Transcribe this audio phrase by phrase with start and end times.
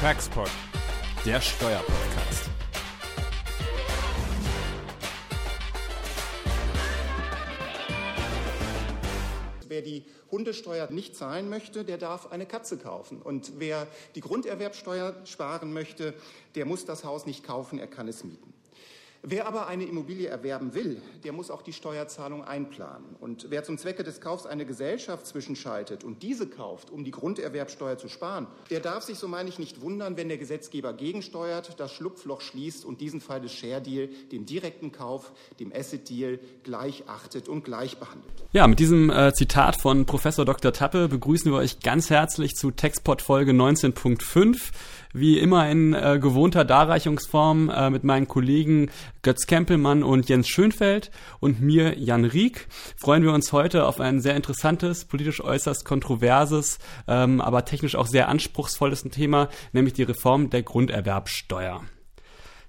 [0.00, 0.48] Taxpod,
[1.26, 2.50] der Steuerpodcast.
[9.66, 13.20] Wer die Hundesteuer nicht zahlen möchte, der darf eine Katze kaufen.
[13.20, 16.14] Und wer die Grunderwerbsteuer sparen möchte,
[16.54, 18.54] der muss das Haus nicht kaufen, er kann es mieten.
[19.22, 23.16] Wer aber eine Immobilie erwerben will, der muss auch die Steuerzahlung einplanen.
[23.18, 27.98] Und wer zum Zwecke des Kaufs eine Gesellschaft zwischenschaltet und diese kauft, um die Grunderwerbsteuer
[27.98, 31.92] zu sparen, der darf sich, so meine ich, nicht wundern, wenn der Gesetzgeber gegensteuert, das
[31.92, 37.08] Schlupfloch schließt und diesen Fall des Share Deal, dem direkten Kauf, dem Asset Deal gleich
[37.08, 38.32] achtet und gleich behandelt.
[38.52, 40.72] Ja, mit diesem äh, Zitat von Professor Dr.
[40.72, 44.70] Tappe begrüßen wir euch ganz herzlich zu Textport Folge 19.5
[45.12, 48.90] wie immer in äh, gewohnter Darreichungsform äh, mit meinen Kollegen
[49.22, 54.20] Götz Kempelmann und Jens Schönfeld und mir Jan Rieck freuen wir uns heute auf ein
[54.20, 60.50] sehr interessantes, politisch äußerst kontroverses, ähm, aber technisch auch sehr anspruchsvolles Thema, nämlich die Reform
[60.50, 61.82] der Grunderwerbsteuer.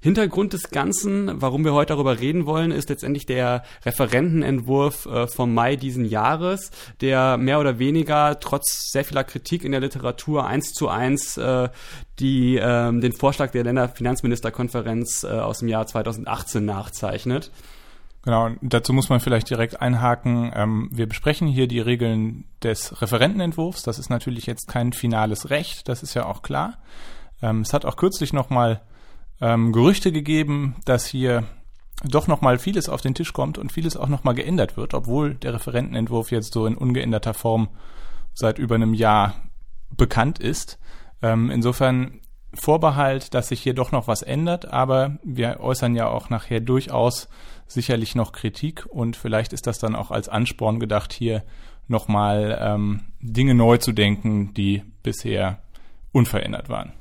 [0.01, 5.53] Hintergrund des Ganzen, warum wir heute darüber reden wollen, ist letztendlich der Referentenentwurf äh, vom
[5.53, 10.71] Mai diesen Jahres, der mehr oder weniger trotz sehr vieler Kritik in der Literatur eins
[10.71, 11.67] zu eins äh,
[12.19, 17.51] die äh, den Vorschlag der Länderfinanzministerkonferenz äh, aus dem Jahr 2018 nachzeichnet.
[18.23, 20.51] Genau, dazu muss man vielleicht direkt einhaken.
[20.53, 23.83] Ähm, wir besprechen hier die Regeln des Referentenentwurfs.
[23.83, 26.77] Das ist natürlich jetzt kein finales Recht, das ist ja auch klar.
[27.41, 28.81] Ähm, es hat auch kürzlich nochmal
[29.41, 31.43] ähm, Gerüchte gegeben, dass hier
[32.03, 34.93] doch noch mal vieles auf den Tisch kommt und vieles auch noch mal geändert wird,
[34.93, 37.69] obwohl der Referentenentwurf jetzt so in ungeänderter Form
[38.33, 39.35] seit über einem Jahr
[39.95, 40.79] bekannt ist.
[41.21, 42.21] Ähm, insofern
[42.53, 47.29] Vorbehalt, dass sich hier doch noch was ändert, aber wir äußern ja auch nachher durchaus
[47.67, 51.43] sicherlich noch Kritik und vielleicht ist das dann auch als Ansporn gedacht, hier
[51.87, 55.59] nochmal ähm, Dinge neu zu denken, die bisher
[56.11, 56.93] unverändert waren.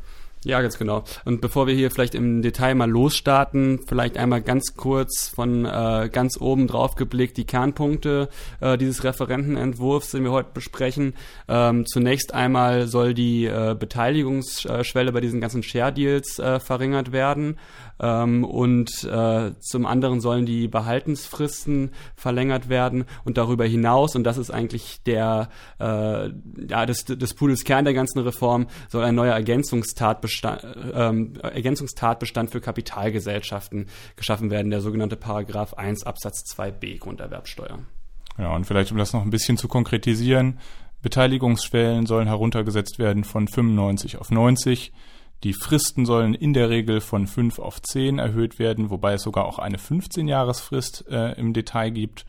[0.44, 1.02] Ja, ganz genau.
[1.24, 6.08] Und bevor wir hier vielleicht im Detail mal losstarten, vielleicht einmal ganz kurz von äh,
[6.12, 8.28] ganz oben drauf geblickt die Kernpunkte
[8.60, 11.14] äh, dieses Referentenentwurfs, den wir heute besprechen.
[11.48, 17.58] Ähm, zunächst einmal soll die äh, Beteiligungsschwelle bei diesen ganzen Share Deals äh, verringert werden.
[18.00, 24.38] Ähm, und äh, zum anderen sollen die Behaltensfristen verlängert werden und darüber hinaus, und das
[24.38, 25.48] ist eigentlich der,
[25.80, 26.30] äh,
[26.68, 30.62] ja, des, des Pudels Kern der ganzen Reform, soll ein neuer Ergänzungstatbestand,
[30.94, 33.86] ähm, Ergänzungstatbestand für Kapitalgesellschaften
[34.16, 37.78] geschaffen werden, der sogenannte Paragraph 1 Absatz 2b Grunderwerbsteuer.
[38.38, 40.58] Ja, und vielleicht, um das noch ein bisschen zu konkretisieren,
[41.02, 44.92] Beteiligungsschwellen sollen heruntergesetzt werden von 95 auf 90.
[45.44, 49.44] Die Fristen sollen in der Regel von 5 auf 10 erhöht werden, wobei es sogar
[49.44, 52.26] auch eine 15-Jahresfrist äh, im Detail gibt.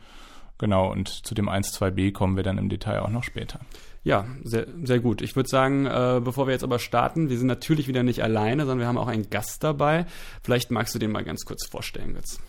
[0.58, 3.60] Genau, und zu dem 1.2b kommen wir dann im Detail auch noch später.
[4.04, 5.22] Ja, sehr, sehr gut.
[5.22, 8.62] Ich würde sagen, äh, bevor wir jetzt aber starten, wir sind natürlich wieder nicht alleine,
[8.62, 10.06] sondern wir haben auch einen Gast dabei.
[10.42, 12.40] Vielleicht magst du den mal ganz kurz vorstellen, Götz.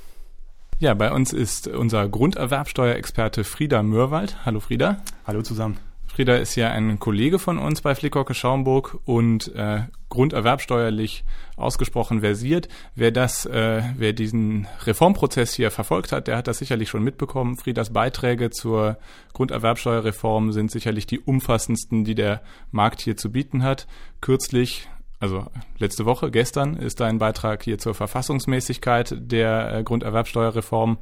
[0.80, 4.46] Ja, bei uns ist unser Grunderwerbsteuerexperte Frieda Mürwald.
[4.46, 5.02] Hallo Frieda.
[5.26, 5.78] Hallo zusammen.
[6.14, 11.24] Frieda ist ja ein Kollege von uns bei Flickhocke Schaumburg und äh, grunderwerbsteuerlich
[11.56, 12.68] ausgesprochen versiert.
[12.96, 17.56] Wer das, äh, wer diesen Reformprozess hier verfolgt hat, der hat das sicherlich schon mitbekommen.
[17.56, 18.98] Friedas Beiträge zur
[19.32, 22.42] Grunderwerbsteuerreform sind sicherlich die umfassendsten, die der
[22.72, 23.88] Markt hier zu bieten hat.
[24.20, 24.90] Kürzlich
[25.22, 25.46] also
[25.78, 30.98] letzte Woche, gestern, ist ein Beitrag hier zur Verfassungsmäßigkeit der äh, Grunderwerbsteuerreform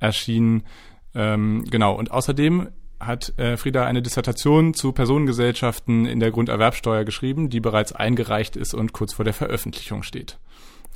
[0.00, 0.64] erschienen.
[1.14, 2.68] Ähm, genau, und außerdem
[3.06, 8.74] hat äh, Frieda eine Dissertation zu Personengesellschaften in der Grunderwerbsteuer geschrieben, die bereits eingereicht ist
[8.74, 10.38] und kurz vor der Veröffentlichung steht.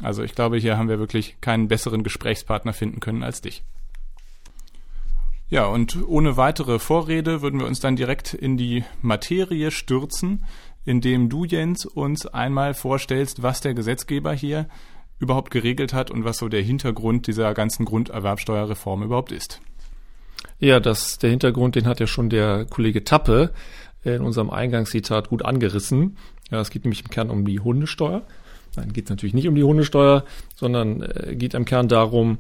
[0.02, 3.64] Also ich glaube, hier haben wir wirklich keinen besseren Gesprächspartner finden können als dich.
[5.50, 10.44] Ja, und ohne weitere Vorrede würden wir uns dann direkt in die Materie stürzen,
[10.84, 14.68] indem du, Jens, uns einmal vorstellst, was der Gesetzgeber hier
[15.18, 19.60] überhaupt geregelt hat und was so der Hintergrund dieser ganzen Grunderwerbsteuerreform überhaupt ist.
[20.60, 23.52] Ja, das, der Hintergrund, den hat ja schon der Kollege Tappe
[24.02, 26.16] in unserem Eingangszitat gut angerissen.
[26.50, 28.22] Ja, es geht nämlich im Kern um die Hundesteuer.
[28.76, 30.24] Nein, geht natürlich nicht um die Hundesteuer,
[30.54, 32.38] sondern äh, geht im Kern darum,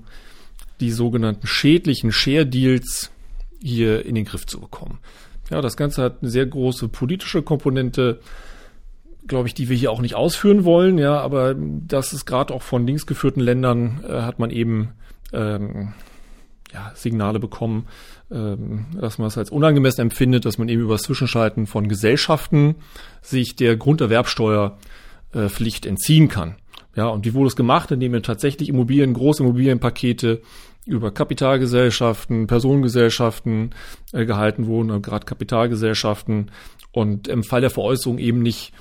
[0.80, 3.10] die sogenannten schädlichen Share Deals
[3.60, 4.98] hier in den Griff zu bekommen.
[5.50, 8.20] Ja, das Ganze hat eine sehr große politische Komponente,
[9.26, 10.98] glaube ich, die wir hier auch nicht ausführen wollen.
[10.98, 14.90] Ja, aber das ist gerade auch von linksgeführten Ländern äh, hat man eben
[15.32, 15.94] ähm,
[16.72, 17.86] ja, Signale bekommen,
[18.30, 22.76] ähm, dass man es als unangemessen empfindet, dass man eben über das Zwischenschalten von Gesellschaften
[23.22, 26.56] sich der Grunderwerbsteuerpflicht äh, entziehen kann.
[26.94, 27.90] Ja, und wie wurde es gemacht?
[27.90, 30.42] Indem wir tatsächlich Immobilien, große Immobilienpakete
[30.84, 33.74] über Kapitalgesellschaften, Personengesellschaften
[34.12, 36.50] äh, gehalten wurden, gerade Kapitalgesellschaften
[36.92, 38.72] und im Fall der Veräußerung eben nicht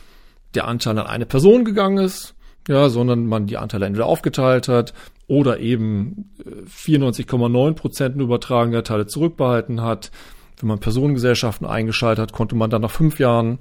[0.56, 2.34] der Anteil an eine Person gegangen ist,
[2.68, 4.94] ja, sondern man die Anteile entweder aufgeteilt hat
[5.28, 6.34] oder eben
[6.68, 10.12] 94,9 äh, Prozent übertragener Teile zurückbehalten hat.
[10.60, 13.60] Wenn man Personengesellschaften eingeschaltet hat, konnte man dann nach fünf Jahren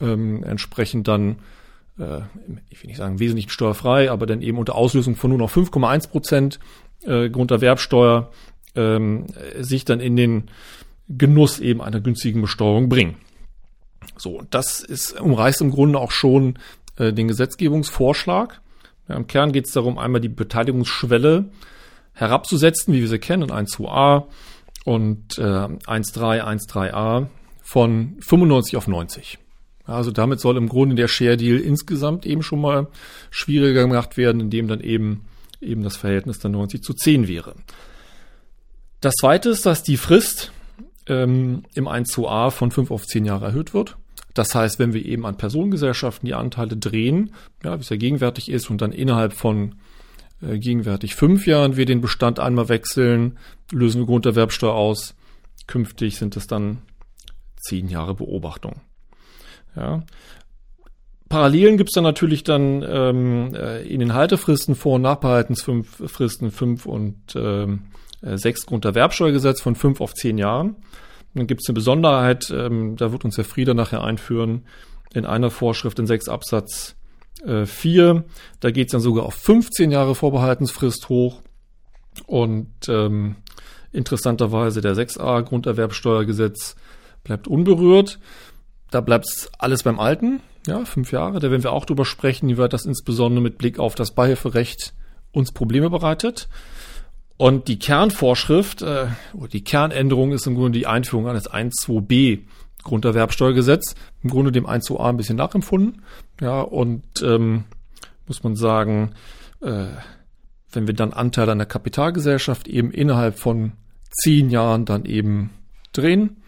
[0.00, 1.36] ähm, entsprechend dann,
[1.98, 2.20] äh,
[2.70, 6.08] ich will nicht sagen wesentlich steuerfrei, aber dann eben unter Auslösung von nur noch 5,1
[6.08, 6.60] Prozent
[7.04, 8.30] äh, Grunderwerbsteuer
[8.76, 9.26] ähm,
[9.58, 10.44] sich dann in den
[11.08, 13.16] Genuss eben einer günstigen Besteuerung bringen.
[14.16, 16.58] So, das ist umreißt im Grunde auch schon
[16.96, 18.60] äh, den Gesetzgebungsvorschlag.
[19.08, 21.46] Ja, Im Kern geht es darum, einmal die Beteiligungsschwelle
[22.12, 24.24] herabzusetzen, wie wir sie kennen, in 1.2a
[24.84, 27.26] und äh, 1.3, 1.3a
[27.62, 29.38] von 95 auf 90.
[29.84, 32.88] Also damit soll im Grunde der Share Deal insgesamt eben schon mal
[33.30, 35.24] schwieriger gemacht werden, indem dann eben
[35.60, 37.54] eben das Verhältnis dann 90 zu 10 wäre.
[39.00, 40.52] Das zweite ist, dass die Frist
[41.06, 43.96] ähm, im 1 zu A von 5 auf 10 Jahre erhöht wird.
[44.38, 47.32] Das heißt, wenn wir eben an Personengesellschaften die Anteile drehen,
[47.64, 49.74] ja, wie es ja gegenwärtig ist, und dann innerhalb von
[50.40, 53.36] äh, gegenwärtig fünf Jahren wir den Bestand einmal wechseln,
[53.72, 55.16] lösen wir Grunderwerbsteuer aus.
[55.66, 56.78] Künftig sind es dann
[57.56, 58.76] zehn Jahre Beobachtung.
[59.74, 60.04] Ja.
[61.28, 66.86] Parallelen gibt es dann natürlich dann ähm, äh, in den Haltefristen Vor- und Nachbehaltensfristen fünf
[66.86, 67.86] und ähm,
[68.22, 70.76] äh, sechs Grunderwerbsteuergesetz von fünf auf zehn Jahren.
[71.34, 74.66] Dann gibt es eine Besonderheit, ähm, da wird uns Herr Frieder nachher einführen,
[75.12, 76.96] in einer Vorschrift in 6 Absatz
[77.44, 78.24] äh, 4.
[78.60, 81.40] Da geht es dann sogar auf 15 Jahre Vorbehaltensfrist hoch.
[82.26, 83.36] Und ähm,
[83.92, 86.76] interessanterweise der 6a Grunderwerbsteuergesetz
[87.24, 88.18] bleibt unberührt.
[88.90, 91.40] Da bleibt alles beim Alten, ja, fünf Jahre.
[91.40, 94.94] Da werden wir auch drüber sprechen, wie weit das insbesondere mit Blick auf das Beihilferecht
[95.32, 96.48] uns Probleme bereitet.
[97.38, 102.40] Und die Kernvorschrift, äh, oder die Kernänderung ist im Grunde die Einführung eines 1.2b
[102.82, 106.02] Grunderwerbsteuergesetz, im Grunde dem 1.2a ein bisschen nachempfunden.
[106.40, 107.64] Ja, und ähm,
[108.26, 109.14] muss man sagen,
[109.60, 109.86] äh,
[110.72, 113.72] wenn wir dann Anteile an der Kapitalgesellschaft eben innerhalb von
[114.10, 115.50] zehn Jahren dann eben
[115.92, 116.42] drehen,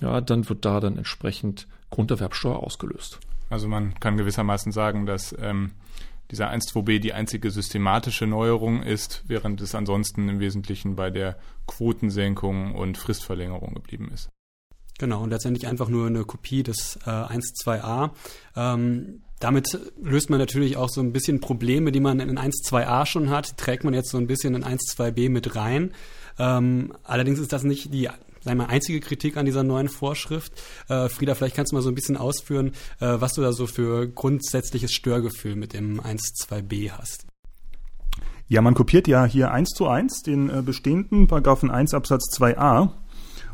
[0.00, 3.18] ja, dann wird da dann entsprechend Grunderwerbsteuer ausgelöst.
[3.50, 5.72] Also man kann gewissermaßen sagen, dass ähm,
[6.30, 11.36] dieser 1.2b die einzige systematische Neuerung ist, während es ansonsten im Wesentlichen bei der
[11.66, 14.30] Quotensenkung und Fristverlängerung geblieben ist.
[14.98, 18.10] Genau, und letztendlich einfach nur eine Kopie des äh, 1.2a.
[18.56, 23.28] Ähm, damit löst man natürlich auch so ein bisschen Probleme, die man in 1.2a schon
[23.28, 25.92] hat, trägt man jetzt so ein bisschen in 1.2b mit rein.
[26.38, 28.08] Ähm, allerdings ist das nicht die
[28.54, 30.52] wir, einzige Kritik an dieser neuen Vorschrift.
[30.88, 33.66] Äh, Frieda, vielleicht kannst du mal so ein bisschen ausführen, äh, was du da so
[33.66, 37.26] für grundsätzliches Störgefühl mit dem 1.2b hast.
[38.48, 42.90] Ja, man kopiert ja hier eins zu eins den äh, bestehenden Paragraphen 1 Absatz 2a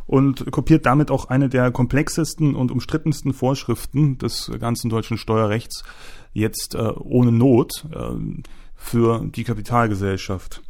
[0.07, 5.85] und kopiert damit auch eine der komplexesten und umstrittensten Vorschriften des ganzen deutschen Steuerrechts
[6.35, 8.43] jetzt äh, ohne Not äh,
[8.75, 10.63] für die Kapitalgesellschaft.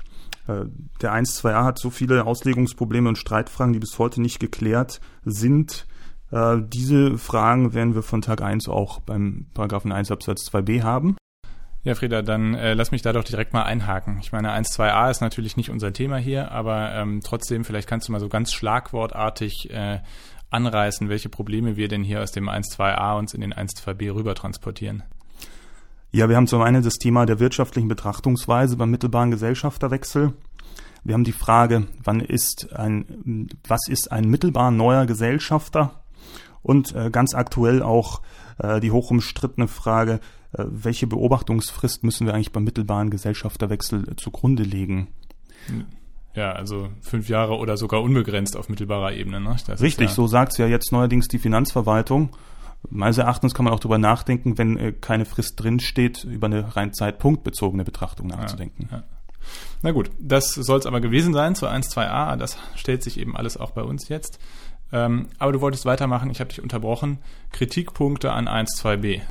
[0.46, 0.64] Äh,
[1.00, 5.86] der 1.2a hat so viele Auslegungsprobleme und Streitfragen, die bis heute nicht geklärt sind.
[6.30, 11.16] Äh, diese Fragen werden wir von Tag 1 auch beim Paragraphen 1 Absatz 2b haben.
[11.84, 14.18] Ja, Frieda, dann äh, lass mich da doch direkt mal einhaken.
[14.20, 18.12] Ich meine, 1.2a ist natürlich nicht unser Thema hier, aber ähm, trotzdem, vielleicht kannst du
[18.12, 19.98] mal so ganz schlagwortartig äh,
[20.50, 25.02] anreißen, welche Probleme wir denn hier aus dem 1.2a uns in den 1.2b rüber transportieren.
[26.14, 30.34] Ja, wir haben zum einen das Thema der wirtschaftlichen Betrachtungsweise beim mittelbaren Gesellschafterwechsel.
[31.04, 36.02] Wir haben die Frage, wann ist ein, was ist ein mittelbar neuer Gesellschafter?
[36.60, 38.20] Und äh, ganz aktuell auch
[38.58, 40.20] äh, die hochumstrittene Frage,
[40.52, 45.08] äh, welche Beobachtungsfrist müssen wir eigentlich beim mittelbaren Gesellschafterwechsel äh, zugrunde legen?
[46.34, 49.40] Ja, also fünf Jahre oder sogar unbegrenzt auf mittelbarer Ebene.
[49.40, 49.56] Ne?
[49.80, 52.36] Richtig, ja so sagt es ja jetzt neuerdings die Finanzverwaltung.
[52.90, 56.92] Meines Erachtens kann man auch darüber nachdenken, wenn äh, keine Frist drinsteht, über eine rein
[56.92, 58.88] zeitpunktbezogene Betrachtung nachzudenken.
[58.90, 59.04] Ja, ja.
[59.82, 62.36] Na gut, das soll es aber gewesen sein zu 1, 2a.
[62.36, 64.38] Das stellt sich eben alles auch bei uns jetzt.
[64.92, 67.18] Ähm, aber du wolltest weitermachen, ich habe dich unterbrochen.
[67.50, 69.22] Kritikpunkte an 1, 2b.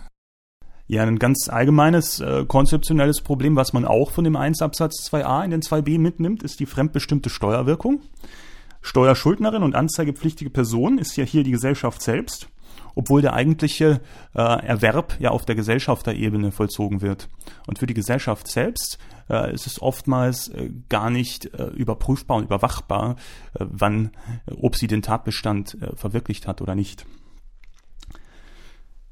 [0.88, 5.46] Ja, ein ganz allgemeines äh, konzeptionelles Problem, was man auch von dem 1 Absatz 2a
[5.46, 8.02] in den 2b mitnimmt, ist die fremdbestimmte Steuerwirkung.
[8.82, 12.50] Steuerschuldnerin und anzeigepflichtige Person ist ja hier die Gesellschaft selbst
[12.96, 14.02] obwohl der eigentliche
[14.34, 17.30] äh, Erwerb ja auf der Gesellschafterebene vollzogen wird.
[17.68, 18.98] Und für die Gesellschaft selbst
[19.30, 23.16] äh, ist es oftmals äh, gar nicht äh, überprüfbar und überwachbar,
[23.54, 24.12] äh, wann,
[24.46, 27.06] äh, ob sie den Tatbestand verwirklicht hat oder nicht.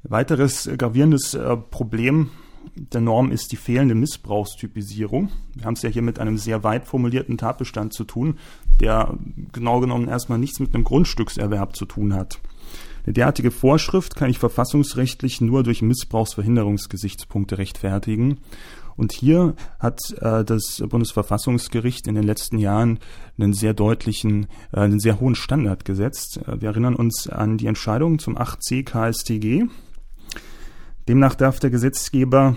[0.02, 1.38] Weiteres gravierendes
[1.70, 2.30] Problem
[2.74, 5.30] der Norm ist die fehlende Missbrauchstypisierung.
[5.54, 8.38] Wir haben es ja hier mit einem sehr weit formulierten Tatbestand zu tun,
[8.80, 9.16] der
[9.52, 12.40] genau genommen erstmal nichts mit einem Grundstückserwerb zu tun hat.
[13.04, 18.38] Eine derartige Vorschrift kann ich verfassungsrechtlich nur durch Missbrauchsverhinderungsgesichtspunkte rechtfertigen.
[18.96, 22.98] Und hier hat äh, das Bundesverfassungsgericht in den letzten Jahren
[23.38, 26.40] einen sehr deutlichen, äh, einen sehr hohen Standard gesetzt.
[26.46, 29.64] Äh, wir erinnern uns an die Entscheidung zum 8c KSTG.
[31.08, 32.56] Demnach darf der Gesetzgeber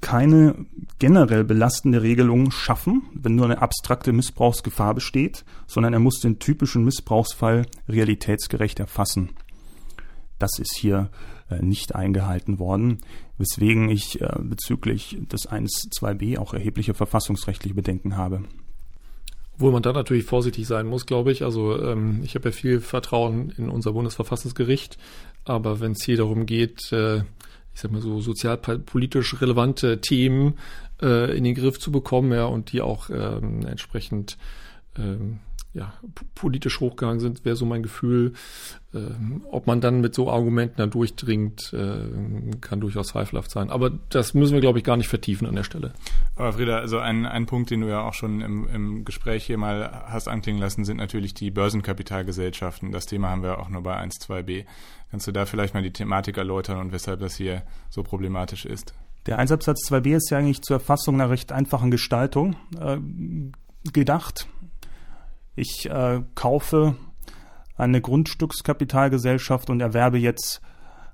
[0.00, 0.66] keine
[0.98, 6.84] generell belastende Regelung schaffen, wenn nur eine abstrakte Missbrauchsgefahr besteht, sondern er muss den typischen
[6.84, 9.30] Missbrauchsfall realitätsgerecht erfassen.
[10.38, 11.10] Das ist hier
[11.50, 12.98] äh, nicht eingehalten worden,
[13.38, 18.44] weswegen ich äh, bezüglich des 1.2b auch erhebliche verfassungsrechtliche Bedenken habe.
[19.54, 21.42] Obwohl man da natürlich vorsichtig sein muss, glaube ich.
[21.42, 24.98] Also ähm, ich habe ja viel Vertrauen in unser Bundesverfassungsgericht,
[25.44, 27.22] aber wenn es hier darum geht, äh,
[27.78, 30.54] ich sag mal so sozialpolitisch relevante Themen
[31.00, 34.36] äh, in den Griff zu bekommen, ja, und die auch ähm, entsprechend
[34.98, 35.38] ähm,
[35.78, 35.92] ja,
[36.34, 38.32] politisch hochgegangen sind, wäre so mein Gefühl.
[38.94, 43.70] Ähm, ob man dann mit so Argumenten da durchdringt, äh, kann durchaus zweifelhaft sein.
[43.70, 45.92] Aber das müssen wir, glaube ich, gar nicht vertiefen an der Stelle.
[46.36, 49.58] Aber Frieda, also ein, ein Punkt, den du ja auch schon im, im Gespräch hier
[49.58, 52.90] mal hast anklingen lassen, sind natürlich die Börsenkapitalgesellschaften.
[52.90, 54.64] Das Thema haben wir auch nur bei 1, 2b.
[55.10, 58.94] Kannst du da vielleicht mal die Thematik erläutern und weshalb das hier so problematisch ist?
[59.26, 62.96] Der Einsatzsatz 2b ist ja eigentlich zur Erfassung einer recht einfachen Gestaltung äh,
[63.92, 64.48] gedacht.
[65.58, 66.94] Ich äh, kaufe
[67.76, 70.60] eine Grundstückskapitalgesellschaft und erwerbe jetzt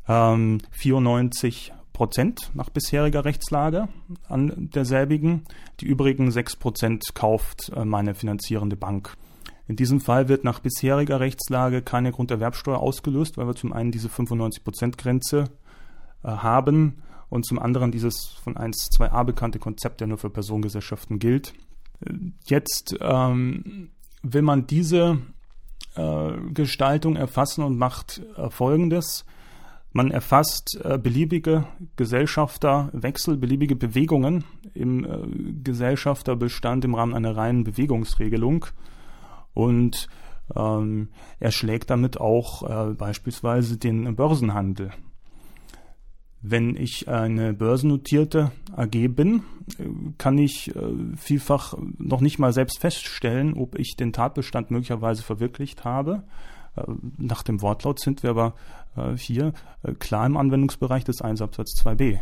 [0.06, 3.88] ähm, 94 Prozent nach bisheriger Rechtslage
[4.28, 5.44] an derselbigen.
[5.80, 9.16] Die übrigen 6 Prozent kauft äh, meine finanzierende Bank.
[9.66, 14.08] In diesem Fall wird nach bisheriger Rechtslage keine Grunderwerbsteuer ausgelöst, weil wir zum einen diese
[14.08, 15.44] 95-Prozent-Grenze
[16.22, 21.18] äh, haben und zum anderen dieses von 1, 2a bekannte Konzept, der nur für Personengesellschaften
[21.18, 21.54] gilt.
[22.04, 22.12] Äh,
[22.44, 23.88] jetzt ähm,
[24.24, 25.18] will man diese
[25.94, 29.24] äh, Gestaltung erfassen und macht äh, Folgendes.
[29.92, 38.66] Man erfasst äh, beliebige Gesellschafterwechsel, beliebige Bewegungen im äh, Gesellschafterbestand im Rahmen einer reinen Bewegungsregelung
[39.52, 40.08] und
[40.56, 44.90] ähm, erschlägt damit auch äh, beispielsweise den Börsenhandel.
[46.46, 49.44] Wenn ich eine börsennotierte AG bin,
[50.18, 50.80] kann ich äh,
[51.16, 56.22] vielfach noch nicht mal selbst feststellen, ob ich den Tatbestand möglicherweise verwirklicht habe.
[56.76, 56.82] Äh,
[57.16, 58.54] nach dem Wortlaut sind wir aber
[58.94, 59.54] äh, hier
[59.98, 62.18] klar im Anwendungsbereich des Einsatzsatz 2b.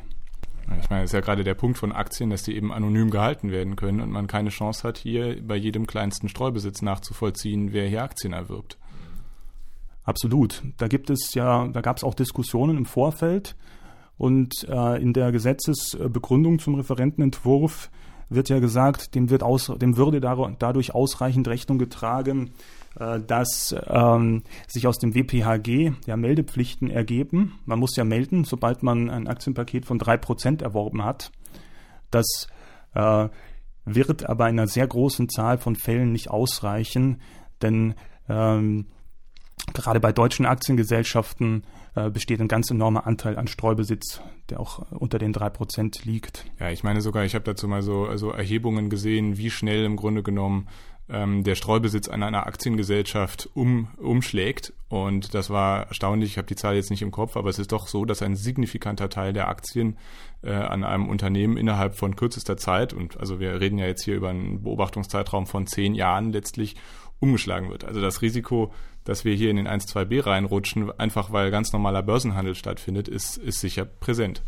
[0.80, 3.50] Ich meine, das ist ja gerade der Punkt von Aktien, dass die eben anonym gehalten
[3.50, 8.04] werden können und man keine Chance hat, hier bei jedem kleinsten Streubesitz nachzuvollziehen, wer hier
[8.04, 8.78] Aktien erwirbt.
[10.04, 10.62] Absolut.
[10.76, 13.56] Da gibt es ja, da gab es auch Diskussionen im Vorfeld
[14.22, 17.90] und äh, in der Gesetzesbegründung zum Referentenentwurf
[18.28, 22.52] wird ja gesagt, dem, wird aus, dem würde dadurch ausreichend Rechnung getragen,
[23.00, 27.58] äh, dass ähm, sich aus dem WPHG ja Meldepflichten ergeben.
[27.64, 31.32] Man muss ja melden, sobald man ein Aktienpaket von drei Prozent erworben hat.
[32.12, 32.46] Das
[32.94, 33.28] äh,
[33.84, 37.20] wird aber in einer sehr großen Zahl von Fällen nicht ausreichen,
[37.60, 37.94] denn
[38.28, 38.86] ähm,
[39.74, 41.64] gerade bei deutschen Aktiengesellschaften
[41.94, 46.46] äh, besteht ein ganz enormer Anteil an Streubesitz, der auch unter den drei Prozent liegt.
[46.58, 49.96] Ja, ich meine sogar, ich habe dazu mal so also Erhebungen gesehen, wie schnell im
[49.96, 50.68] Grunde genommen
[51.08, 54.72] ähm, der Streubesitz an einer Aktiengesellschaft um, umschlägt.
[54.88, 56.30] Und das war erstaunlich.
[56.30, 58.36] Ich habe die Zahl jetzt nicht im Kopf, aber es ist doch so, dass ein
[58.36, 59.96] signifikanter Teil der Aktien
[60.42, 64.16] äh, an einem Unternehmen innerhalb von kürzester Zeit, und also wir reden ja jetzt hier
[64.16, 66.76] über einen Beobachtungszeitraum von zehn Jahren letztlich,
[67.22, 67.84] umgeschlagen wird.
[67.84, 68.74] Also das Risiko,
[69.04, 73.60] dass wir hier in den 1-2b reinrutschen, einfach weil ganz normaler Börsenhandel stattfindet, ist, ist
[73.60, 74.42] sicher präsent.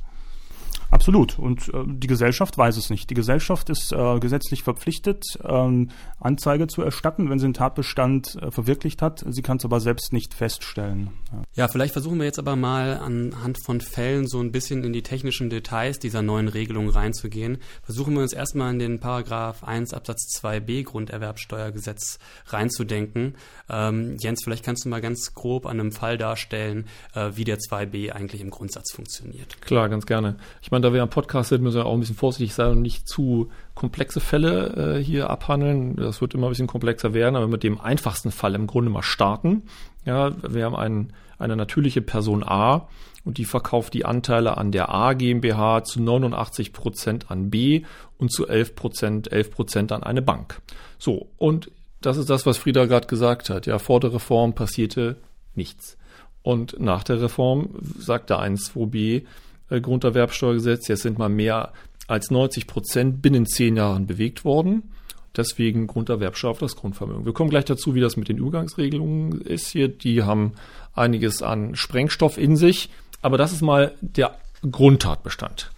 [0.95, 1.41] Absolut.
[1.41, 3.11] Und äh, die Gesellschaft weiß es nicht.
[3.11, 8.53] Die Gesellschaft ist äh, gesetzlich verpflichtet, ähm, Anzeige zu erstatten, wenn sie einen Tatbestand äh,
[8.53, 9.25] verwirklicht hat.
[9.29, 11.11] Sie kann es aber selbst nicht feststellen.
[11.33, 11.43] Ja.
[11.55, 15.03] ja, vielleicht versuchen wir jetzt aber mal anhand von Fällen so ein bisschen in die
[15.03, 17.59] technischen Details dieser neuen Regelung reinzugehen.
[17.83, 23.35] Versuchen wir uns erstmal in den Paragraph 1 Absatz 2b Grunderwerbsteuergesetz reinzudenken.
[23.69, 27.59] Ähm, Jens, vielleicht kannst du mal ganz grob an einem Fall darstellen, äh, wie der
[27.59, 29.61] 2b eigentlich im Grundsatz funktioniert.
[29.61, 30.37] Klar, ganz gerne.
[30.63, 32.83] Ich meine, da wir am Podcast sind, müssen wir auch ein bisschen vorsichtig sein und
[32.83, 35.97] nicht zu komplexe Fälle äh, hier abhandeln.
[35.97, 39.03] Das wird immer ein bisschen komplexer werden, aber mit dem einfachsten Fall im Grunde mal
[39.03, 39.63] starten.
[40.05, 42.89] Ja, wir haben einen, eine natürliche Person A
[43.25, 47.83] und die verkauft die Anteile an der A GmbH zu 89 Prozent an B
[48.19, 50.61] und zu 11 Prozent, 11 Prozent an eine Bank.
[50.99, 53.67] So, und das ist das, was Frieda gerade gesagt hat.
[53.67, 55.17] Ja, vor der Reform passierte
[55.55, 55.97] nichts.
[56.43, 59.25] Und nach der Reform sagte 1.2b,
[59.71, 60.89] äh, Grunderwerbsteuergesetz.
[60.89, 61.73] Jetzt sind mal mehr
[62.07, 64.91] als 90 Prozent binnen zehn Jahren bewegt worden.
[65.37, 67.25] Deswegen Grunderwerbsteuer auf das Grundvermögen.
[67.25, 69.89] Wir kommen gleich dazu, wie das mit den Übergangsregelungen ist hier.
[69.89, 70.53] Die haben
[70.93, 72.91] einiges an Sprengstoff in sich.
[73.21, 74.37] Aber das ist mal der
[74.71, 75.71] Grundtatbestand.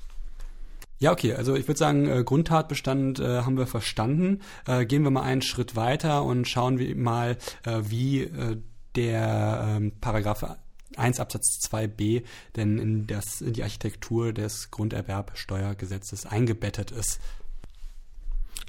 [0.98, 1.34] Ja, okay.
[1.34, 4.40] Also ich würde sagen, äh, Grundtatbestand äh, haben wir verstanden.
[4.66, 8.56] Äh, gehen wir mal einen Schritt weiter und schauen wir mal, äh, wie äh,
[8.94, 10.44] der ähm, Paragraph
[10.96, 12.22] 1 Absatz 2b
[12.54, 17.20] denn in, das, in die Architektur des Grunderwerbsteuergesetzes eingebettet ist.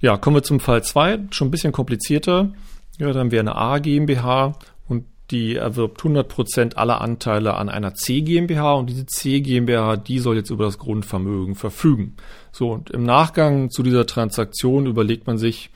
[0.02, 2.54] Ja, kommen wir zum Fall 2, schon ein bisschen komplizierter.
[3.00, 4.58] Ja, dann wäre eine A GmbH
[4.88, 10.20] und die erwirbt 100% aller Anteile an einer C GmbH und diese C GmbH, die
[10.20, 12.16] soll jetzt über das Grundvermögen verfügen.
[12.52, 15.70] So, und im Nachgang zu dieser Transaktion überlegt man sich,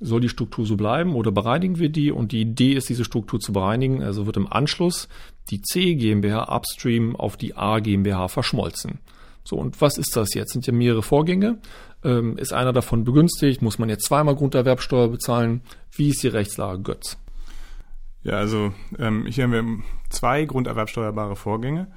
[0.00, 2.10] soll die Struktur so bleiben oder bereinigen wir die?
[2.10, 4.02] Und die Idee ist, diese Struktur zu bereinigen.
[4.02, 5.08] Also wird im Anschluss
[5.50, 9.00] die C GmbH upstream auf die A GmbH verschmolzen.
[9.44, 10.52] So, und was ist das jetzt?
[10.52, 11.58] Sind ja mehrere Vorgänge.
[12.04, 13.62] Ähm, ist einer davon begünstigt?
[13.62, 15.62] Muss man jetzt zweimal Grunderwerbsteuer bezahlen?
[15.90, 17.18] Wie ist die Rechtslage, Götz?
[18.22, 19.64] Ja, also ähm, hier haben wir
[20.10, 21.88] zwei grunderwerbsteuerbare Vorgänge.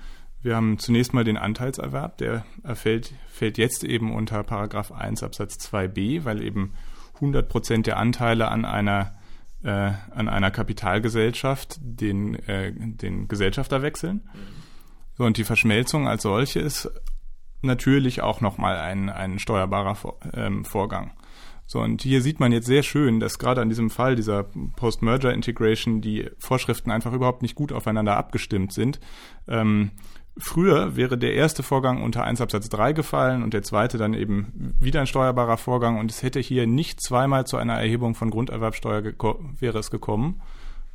[0.41, 5.55] Wir haben zunächst mal den Anteilserwerb, der erfällt, fällt jetzt eben unter Paragraph 1 Absatz
[5.55, 6.73] 2b, weil eben
[7.23, 9.15] 100 Prozent der Anteile an einer,
[9.63, 9.69] äh,
[10.11, 14.29] an einer Kapitalgesellschaft den, äh, den Gesellschafter wechseln.
[15.17, 16.89] So, und die Verschmelzung als solche ist
[17.61, 19.97] natürlich auch nochmal ein, ein steuerbarer
[20.33, 21.11] ähm, Vorgang.
[21.65, 26.01] So, und hier sieht man jetzt sehr schön, dass gerade an diesem Fall dieser Post-Merger-Integration
[26.01, 28.99] die Vorschriften einfach überhaupt nicht gut aufeinander abgestimmt sind.
[29.47, 29.91] Ähm,
[30.37, 34.75] früher wäre der erste Vorgang unter 1 Absatz 3 gefallen und der zweite dann eben
[34.79, 39.03] wieder ein steuerbarer Vorgang und es hätte hier nicht zweimal zu einer Erhebung von Grunderwerbsteuer
[39.59, 40.41] wäre es gekommen,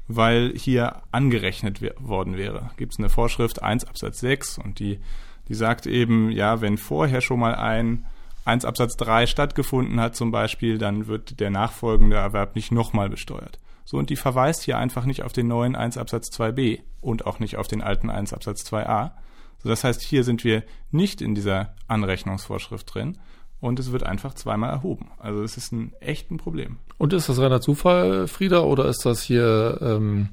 [0.07, 2.71] weil hier angerechnet worden wäre.
[2.77, 5.01] Gibt es eine Vorschrift 1 Absatz 6 und die
[5.49, 8.05] die sagt eben, ja, wenn vorher schon mal ein
[8.45, 13.59] 1 Absatz 3 stattgefunden hat zum Beispiel, dann wird der nachfolgende Erwerb nicht nochmal besteuert.
[13.85, 17.41] So, und die verweist hier einfach nicht auf den neuen 1 Absatz 2b und auch
[17.41, 19.13] nicht auf den alten 1 Absatz 2a.
[19.63, 23.19] So, das heißt, hier sind wir nicht in dieser Anrechnungsvorschrift drin
[23.61, 25.11] und es wird einfach zweimal erhoben.
[25.19, 26.79] Also es ist ein echtes Problem.
[26.97, 30.29] Und ist das reiner Zufall, Frieda, oder ist das hier, ähm,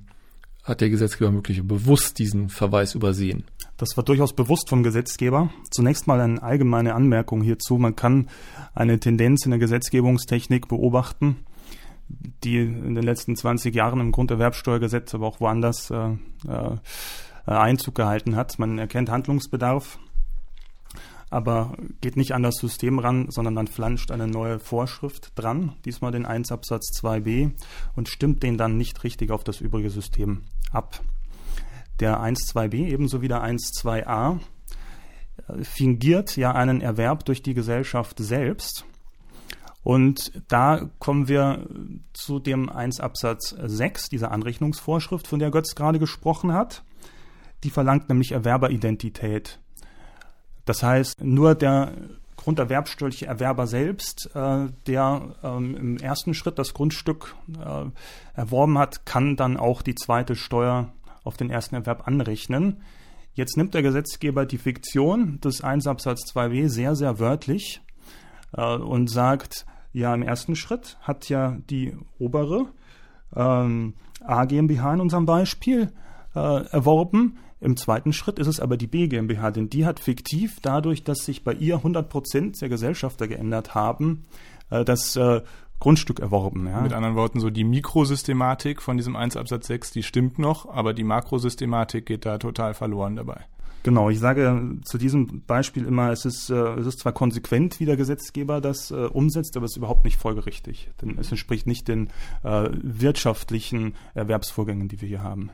[0.63, 3.43] hat der Gesetzgeber möglich bewusst diesen Verweis übersehen?
[3.77, 5.49] Das war durchaus bewusst vom Gesetzgeber.
[5.69, 7.77] Zunächst mal eine allgemeine Anmerkung hierzu.
[7.77, 8.29] Man kann
[8.73, 11.38] eine Tendenz in der Gesetzgebungstechnik beobachten,
[12.43, 16.11] die in den letzten 20 Jahren im Grunderwerbsteuergesetz, aber auch woanders äh,
[16.47, 16.77] äh,
[17.53, 18.58] Einzug gehalten hat.
[18.60, 19.99] Man erkennt Handlungsbedarf,
[21.29, 26.12] aber geht nicht an das System ran, sondern man flanscht eine neue Vorschrift dran, diesmal
[26.12, 27.51] den 1 Absatz 2b,
[27.95, 31.01] und stimmt den dann nicht richtig auf das übrige System ab.
[31.99, 34.39] Der 1.2b ebenso wie der 1.2a
[35.47, 38.86] äh, fingiert ja einen Erwerb durch die Gesellschaft selbst.
[39.81, 41.67] Und da kommen wir
[42.13, 46.84] zu dem 1 Absatz 6, dieser Anrechnungsvorschrift, von der Götz gerade gesprochen hat.
[47.65, 49.60] Die verlangt nämlich Erwerberidentität.
[50.65, 51.93] Das heißt, nur der
[52.38, 57.86] grunderwerbsteuerliche Erwerber selbst, äh, der ähm, im ersten Schritt das Grundstück äh,
[58.36, 62.84] erworben hat, kann dann auch die zweite Steuer auf den ersten Erwerb anrechnen.
[63.34, 67.82] Jetzt nimmt der Gesetzgeber die Fiktion des 1 Absatz 2b sehr, sehr wörtlich
[68.56, 72.67] äh, und sagt, ja, im ersten Schritt hat ja die obere
[73.36, 75.91] ähm, A in unserem Beispiel
[76.36, 77.39] äh, erworben.
[77.59, 81.19] Im zweiten Schritt ist es aber die B GmbH, denn die hat fiktiv dadurch, dass
[81.19, 84.25] sich bei ihr 100 Prozent der Gesellschafter geändert haben,
[84.69, 85.41] äh, das äh,
[85.79, 86.67] Grundstück erworben.
[86.67, 86.81] Ja.
[86.81, 90.93] Mit anderen Worten, so die Mikrosystematik von diesem 1 Absatz 6, die stimmt noch, aber
[90.93, 93.45] die Makrosystematik geht da total verloren dabei.
[93.83, 97.85] Genau, ich sage zu diesem Beispiel immer, es ist, äh, es ist zwar konsequent, wie
[97.85, 100.89] der Gesetzgeber das äh, umsetzt, aber es ist überhaupt nicht folgerichtig.
[101.01, 102.09] Denn es entspricht nicht den
[102.43, 105.51] äh, wirtschaftlichen Erwerbsvorgängen, die wir hier haben.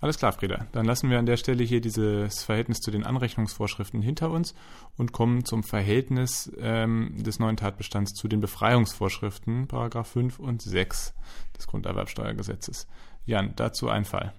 [0.00, 0.66] Alles klar, Frieda.
[0.72, 4.54] Dann lassen wir an der Stelle hier dieses Verhältnis zu den Anrechnungsvorschriften hinter uns
[4.96, 11.14] und kommen zum Verhältnis ähm, des neuen Tatbestands zu den Befreiungsvorschriften, Paragraph 5 und 6
[11.56, 12.86] des Grunderwerbsteuergesetzes.
[13.26, 14.32] Jan, dazu ein Fall.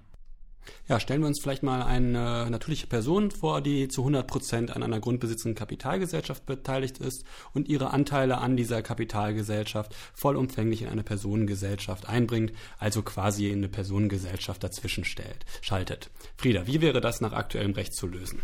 [0.88, 4.82] Ja, stellen wir uns vielleicht mal eine natürliche Person vor, die zu 100 Prozent an
[4.82, 12.08] einer grundbesitzenden Kapitalgesellschaft beteiligt ist und ihre Anteile an dieser Kapitalgesellschaft vollumfänglich in eine Personengesellschaft
[12.08, 16.10] einbringt, also quasi in eine Personengesellschaft dazwischen stellt, schaltet.
[16.36, 18.40] Frieda, wie wäre das nach aktuellem Recht zu lösen?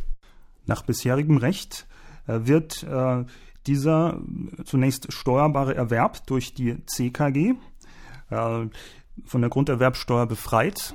[0.66, 1.86] Nach bisherigem Recht
[2.26, 3.24] äh, wird äh,
[3.66, 4.20] dieser
[4.64, 7.54] zunächst steuerbare Erwerb durch die CKG
[8.30, 8.66] äh,
[9.24, 10.94] von der Grunderwerbsteuer befreit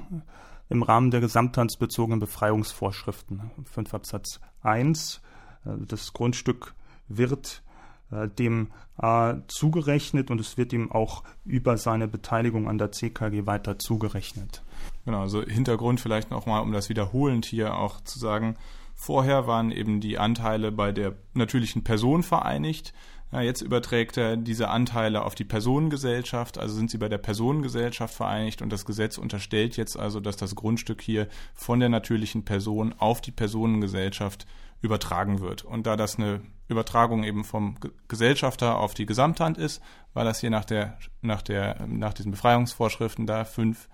[0.73, 3.51] im Rahmen der gesamthandsbezogenen Befreiungsvorschriften.
[3.63, 5.21] 5 Absatz 1.
[5.65, 6.73] Äh, das Grundstück
[7.07, 7.63] wird
[8.11, 13.45] äh, dem A zugerechnet und es wird ihm auch über seine Beteiligung an der CKG
[13.45, 14.63] weiter zugerechnet.
[15.05, 18.55] Genau, also Hintergrund vielleicht nochmal, um das wiederholend hier auch zu sagen.
[18.95, 22.93] Vorher waren eben die Anteile bei der natürlichen Person vereinigt.
[23.33, 28.13] Ja, jetzt überträgt er diese Anteile auf die Personengesellschaft, also sind sie bei der Personengesellschaft
[28.13, 32.93] vereinigt und das Gesetz unterstellt jetzt also, dass das Grundstück hier von der natürlichen Person
[32.95, 34.45] auf die Personengesellschaft
[34.83, 35.63] übertragen wird.
[35.63, 37.75] Und da das eine Übertragung eben vom
[38.07, 39.81] Gesellschafter auf die Gesamthand ist,
[40.13, 43.89] war das hier nach der, nach der, nach diesen Befreiungsvorschriften da fünf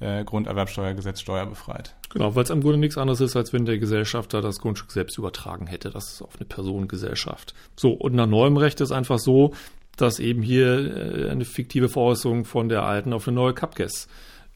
[0.00, 1.96] äh, Grunderwerbsteuergesetz steuerbefreit.
[2.10, 5.18] Genau, weil es im Grunde nichts anderes ist, als wenn der Gesellschafter das Grundstück selbst
[5.18, 5.90] übertragen hätte.
[5.90, 7.54] Das ist auf eine Personengesellschaft.
[7.76, 9.52] So, und nach neuem Recht ist einfach so,
[9.96, 14.08] dass eben hier äh, eine fiktive Veräußerung von der alten auf eine neue Capges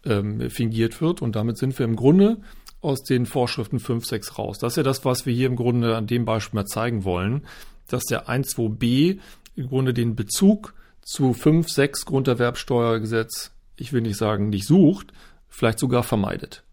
[0.04, 1.22] ähm, fingiert wird.
[1.22, 2.38] Und damit sind wir im Grunde
[2.82, 4.58] aus den Vorschriften 5, 6 raus.
[4.58, 7.46] Das ist ja das, was wir hier im Grunde an dem Beispiel mal zeigen wollen,
[7.88, 9.18] dass der 1, 2b
[9.56, 15.12] im Grunde den Bezug zu 5, 6 Grunderwerbsteuergesetz, ich will nicht sagen, nicht sucht,
[15.50, 16.64] vielleicht sogar vermeidet.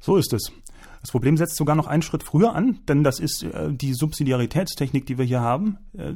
[0.00, 0.52] So ist es.
[1.00, 5.06] Das Problem setzt sogar noch einen Schritt früher an, denn das ist äh, die Subsidiaritätstechnik,
[5.06, 5.78] die wir hier haben.
[5.96, 6.14] Äh,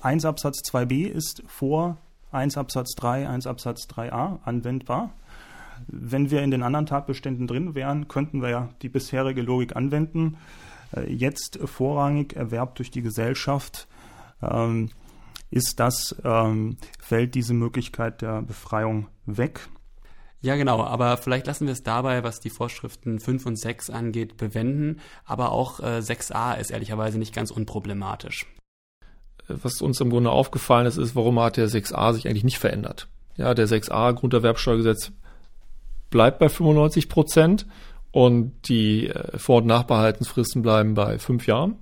[0.00, 1.98] 1 Absatz 2b ist vor
[2.32, 5.12] 1 Absatz 3, 1 Absatz 3a anwendbar.
[5.86, 10.36] Wenn wir in den anderen Tatbeständen drin wären, könnten wir ja die bisherige Logik anwenden.
[10.94, 13.86] Äh, jetzt vorrangig Erwerb durch die Gesellschaft.
[14.42, 14.90] Ähm,
[15.50, 19.68] ist das, ähm, fällt diese Möglichkeit der Befreiung weg.
[20.40, 24.36] Ja, genau, aber vielleicht lassen wir es dabei, was die Vorschriften 5 und 6 angeht,
[24.36, 25.00] bewenden.
[25.24, 28.46] Aber auch äh, 6a ist ehrlicherweise nicht ganz unproblematisch.
[29.48, 33.08] Was uns im Grunde aufgefallen ist, ist, warum hat der 6a sich eigentlich nicht verändert?
[33.36, 35.12] Ja, der 6a Grunderwerbsteuergesetz
[36.10, 37.66] bleibt bei 95 Prozent
[38.12, 41.76] und die äh, Vor- und Nachbehaltensfristen bleiben bei fünf Jahren.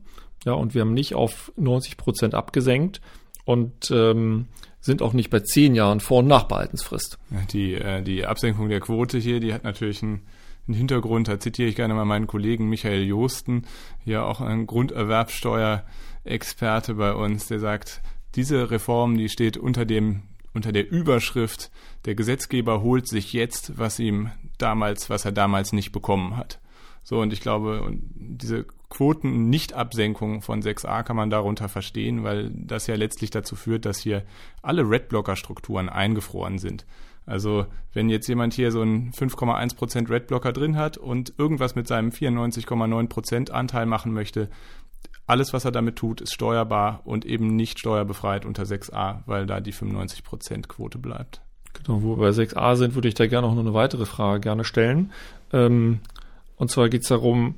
[0.44, 3.00] Ja, und wir haben nicht auf 90 Prozent abgesenkt
[3.44, 4.48] und ähm,
[4.85, 7.18] sind auch nicht bei zehn Jahren Vor- und Nachbehaltensfrist.
[7.53, 10.27] Die, äh, die Absenkung der Quote hier, die hat natürlich einen,
[10.66, 11.29] einen Hintergrund.
[11.29, 13.64] Da zitiere ich gerne mal meinen Kollegen Michael Josten,
[14.05, 18.03] hier auch ein Grunderwerbsteuerexperte bei uns, der sagt,
[18.35, 21.73] diese Reform, die steht unter dem unter der Überschrift
[22.05, 26.61] der Gesetzgeber holt sich jetzt, was ihm damals, was er damals nicht bekommen hat.
[27.04, 32.94] So, und ich glaube, diese Quoten-Nichtabsenkung von 6a kann man darunter verstehen, weil das ja
[32.94, 34.22] letztlich dazu führt, dass hier
[34.62, 36.86] alle Redblocker-Strukturen eingefroren sind.
[37.26, 42.10] Also wenn jetzt jemand hier so einen 5,1% Redblocker drin hat und irgendwas mit seinem
[42.10, 44.48] 94,9% Anteil machen möchte,
[45.26, 49.60] alles, was er damit tut, ist steuerbar und eben nicht steuerbefreit unter 6a, weil da
[49.60, 51.40] die 95% Quote bleibt.
[51.72, 54.40] Genau, wo wir bei 6a sind, würde ich da gerne auch noch eine weitere Frage
[54.40, 55.12] gerne stellen.
[55.52, 56.00] Ähm,
[56.56, 57.56] und zwar geht es darum,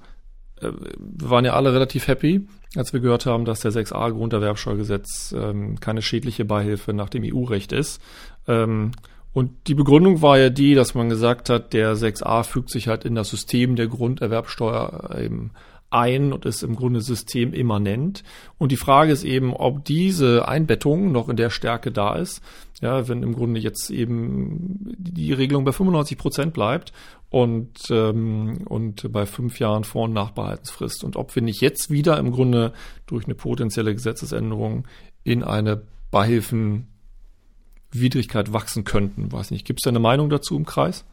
[0.61, 5.35] äh, wir waren ja alle relativ happy, als wir gehört haben, dass der 6a Grunderwerbsteuergesetz
[5.37, 8.01] ähm, keine schädliche Beihilfe nach dem EU-Recht ist.
[8.47, 8.93] Ähm,
[9.33, 13.05] und die Begründung war ja die, dass man gesagt hat, der 6a fügt sich halt
[13.05, 15.51] in das System der Grunderwerbsteuer eben
[15.91, 18.25] ein und ist im Grunde systemimmanent.
[18.59, 22.43] Und die Frage ist eben, ob diese Einbettung noch in der Stärke da ist.
[22.81, 26.93] Ja, wenn im Grunde jetzt eben die Regelung bei 95 Prozent bleibt
[27.37, 31.05] und, ähm, und bei fünf Jahren Vor- und Nachbehaltensfrist.
[31.05, 32.73] Und ob wir nicht jetzt wieder im Grunde
[33.05, 34.89] durch eine potenzielle Gesetzesänderung
[35.23, 39.31] in eine Beihilfenwidrigkeit wachsen könnten.
[39.31, 39.67] Weiß nicht.
[39.67, 41.05] Gibt es da eine Meinung dazu im Kreis?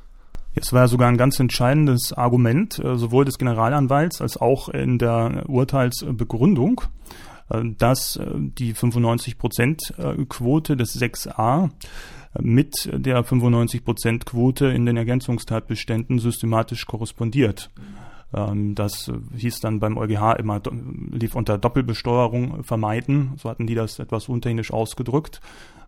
[0.56, 5.44] Es war sogar ein ganz entscheidendes Argument, äh, sowohl des Generalanwalts als auch in der
[5.50, 6.84] Urteilsbegründung,
[7.50, 11.70] äh, dass äh, die 95-Prozent-Quote des 6a
[12.42, 17.70] mit der 95-Prozent-Quote in den Ergänzungstatbeständen systematisch korrespondiert.
[18.34, 20.62] Ähm, das hieß dann beim EuGH immer,
[21.12, 23.34] lief unter Doppelbesteuerung vermeiden.
[23.38, 25.42] So hatten die das etwas untechnisch ausgedrückt.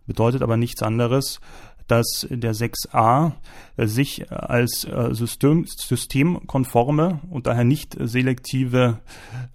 [0.06, 1.40] Bedeutet aber nichts anderes,
[1.88, 3.32] dass der 6a
[3.76, 8.98] sich als äh, System, systemkonforme und daher nicht selektive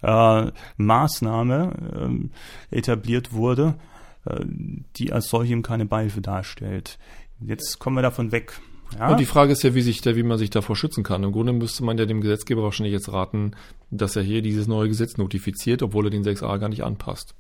[0.02, 2.30] äh, Maßnahme
[2.72, 3.76] äh, etabliert wurde,
[4.26, 7.00] die als solche eben keine Beihilfe darstellt.
[7.40, 8.60] Jetzt kommen wir davon weg.
[8.98, 9.10] Ja?
[9.10, 11.24] Und die Frage ist ja, wie, sich da, wie man sich davor schützen kann.
[11.24, 13.52] Im Grunde müsste man ja dem Gesetzgeber wahrscheinlich jetzt raten,
[13.90, 17.36] dass er hier dieses neue Gesetz notifiziert, obwohl er den 6a gar nicht anpasst.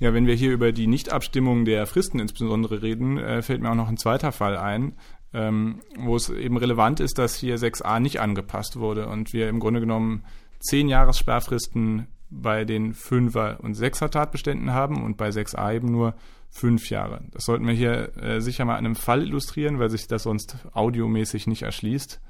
[0.00, 3.76] Ja, wenn wir hier über die Nichtabstimmung der Fristen insbesondere reden, äh, fällt mir auch
[3.76, 4.94] noch ein zweiter Fall ein,
[5.32, 9.60] ähm, wo es eben relevant ist, dass hier 6a nicht angepasst wurde und wir im
[9.60, 10.24] Grunde genommen
[10.58, 12.08] zehn Jahres Sperrfristen
[12.42, 16.14] bei den 5er und 6er Tatbeständen haben und bei 6a eben nur
[16.50, 17.20] fünf Jahre.
[17.32, 20.56] Das sollten wir hier äh, sicher mal an einem Fall illustrieren, weil sich das sonst
[20.72, 22.20] audiomäßig nicht erschließt.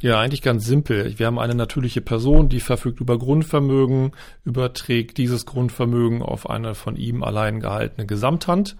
[0.00, 1.18] Ja, eigentlich ganz simpel.
[1.18, 4.12] Wir haben eine natürliche Person, die verfügt über Grundvermögen,
[4.44, 8.76] überträgt dieses Grundvermögen auf eine von ihm allein gehaltene Gesamthand.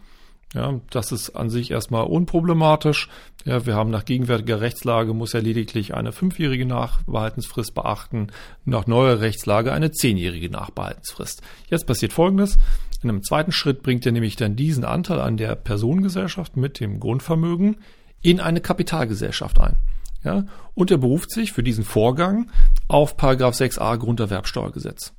[0.55, 3.09] Ja, das ist an sich erstmal unproblematisch.
[3.45, 8.29] Ja, wir haben nach gegenwärtiger Rechtslage muss er lediglich eine fünfjährige Nachbehaltensfrist beachten,
[8.65, 11.43] nach neuer Rechtslage eine zehnjährige Nachbehaltensfrist.
[11.69, 12.57] Jetzt passiert Folgendes.
[13.03, 17.01] In einem zweiten Schritt bringt er nämlich dann diesen Anteil an der Personengesellschaft mit dem
[17.01, 17.79] Grundvermögen
[18.23, 19.77] in eine Kapitalgesellschaft ein.
[20.23, 22.51] Ja, und er beruft sich für diesen Vorgang
[22.89, 25.13] auf Paragraph 6a Grunderwerbsteuergesetz.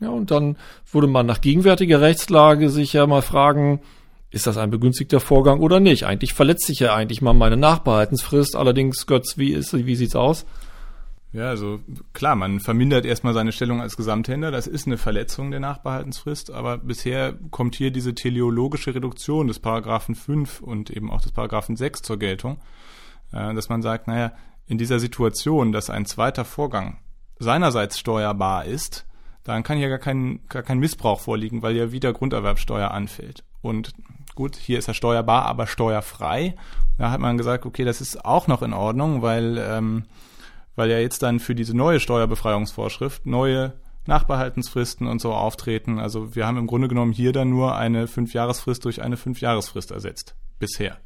[0.00, 0.56] Ja, und dann
[0.90, 3.80] würde man nach gegenwärtiger Rechtslage sich ja mal fragen,
[4.30, 6.04] ist das ein begünstigter Vorgang oder nicht?
[6.04, 8.56] Eigentlich verletzt sich ja eigentlich mal meine Nachbehaltensfrist.
[8.56, 10.46] Allerdings, Götz, wie ist, wie sieht's aus?
[11.32, 11.80] Ja, also
[12.12, 14.50] klar, man vermindert erstmal seine Stellung als Gesamthändler.
[14.50, 20.14] Das ist eine Verletzung der Nachbehaltensfrist, aber bisher kommt hier diese teleologische Reduktion des Paragraphen
[20.14, 22.58] 5 und eben auch des Paragraphen 6 zur Geltung.
[23.32, 24.32] Äh, dass man sagt, naja,
[24.66, 26.98] in dieser Situation, dass ein zweiter Vorgang
[27.38, 29.06] seinerseits steuerbar ist,
[29.44, 33.44] dann kann ja gar kein, gar kein Missbrauch vorliegen, weil ja wieder Grunderwerbsteuer anfällt.
[33.66, 33.92] Und
[34.34, 36.54] gut, hier ist er steuerbar, aber steuerfrei.
[36.98, 40.04] Da hat man gesagt, okay, das ist auch noch in Ordnung, weil, ähm,
[40.76, 43.74] weil ja jetzt dann für diese neue Steuerbefreiungsvorschrift neue
[44.06, 45.98] Nachbehaltensfristen und so auftreten.
[45.98, 50.34] Also wir haben im Grunde genommen hier dann nur eine Fünfjahresfrist durch eine Fünfjahresfrist ersetzt.
[50.58, 50.98] Bisher.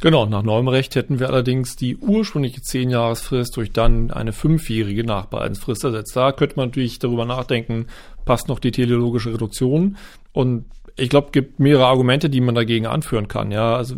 [0.00, 5.84] Genau, nach neuem Recht hätten wir allerdings die ursprüngliche Zehnjahresfrist durch dann eine fünfjährige Nachbehaltensfrist
[5.84, 6.16] ersetzt.
[6.16, 7.86] Da könnte man natürlich darüber nachdenken,
[8.24, 9.96] passt noch die teleologische Reduktion.
[10.32, 10.64] Und
[10.96, 13.50] ich glaube, gibt mehrere Argumente, die man dagegen anführen kann.
[13.50, 13.96] Ja, also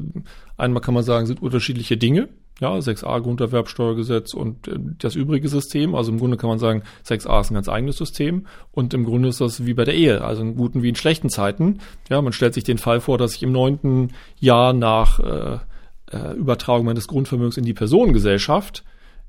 [0.56, 2.28] einmal kann man sagen, sind unterschiedliche Dinge.
[2.60, 5.96] Ja, 6a Grunderwerbsteuergesetz und äh, das übrige System.
[5.96, 9.28] Also im Grunde kann man sagen, 6a ist ein ganz eigenes System und im Grunde
[9.28, 11.80] ist das wie bei der Ehe, also in guten wie in schlechten Zeiten.
[12.08, 15.58] Ja, man stellt sich den Fall vor, dass ich im neunten Jahr nach äh,
[16.12, 18.84] äh, Übertragung meines Grundvermögens in die Personengesellschaft